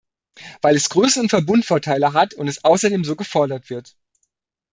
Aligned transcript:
Weil 0.63 0.75
es 0.77 0.89
Größen- 0.89 1.19
und 1.21 1.29
Verbundvorteile 1.29 2.13
hat 2.13 2.33
und 2.33 2.47
es 2.47 2.63
außerdem 2.63 3.03
so 3.03 3.15
gefordert 3.15 3.69
wird. 3.69 3.95